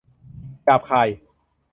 [0.63, 1.07] หยาบคาย